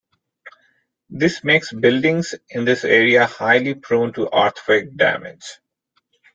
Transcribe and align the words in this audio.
This 1.11 1.43
makes 1.43 1.71
buildings 1.71 2.33
in 2.49 2.65
this 2.65 2.83
area 2.83 3.27
highly 3.27 3.75
prone 3.75 4.11
to 4.13 4.27
earthquake 4.35 4.97
damage. 4.97 5.59